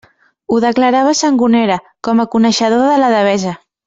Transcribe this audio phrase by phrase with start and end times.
[0.53, 3.55] Ho declarava Sangonera, com a coneixedor de la Devesa.